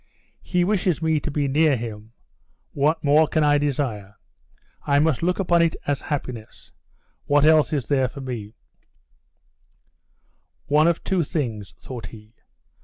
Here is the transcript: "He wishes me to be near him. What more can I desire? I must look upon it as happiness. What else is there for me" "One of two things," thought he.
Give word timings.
"He 0.41 0.63
wishes 0.63 0.99
me 0.99 1.19
to 1.19 1.29
be 1.29 1.47
near 1.47 1.77
him. 1.77 2.13
What 2.71 3.03
more 3.03 3.27
can 3.27 3.43
I 3.43 3.59
desire? 3.59 4.15
I 4.81 4.97
must 4.97 5.21
look 5.21 5.37
upon 5.37 5.61
it 5.61 5.75
as 5.85 6.01
happiness. 6.01 6.71
What 7.25 7.45
else 7.45 7.71
is 7.71 7.85
there 7.85 8.07
for 8.07 8.19
me" 8.21 8.55
"One 10.65 10.87
of 10.87 11.03
two 11.03 11.21
things," 11.21 11.73
thought 11.79 12.07
he. 12.07 12.33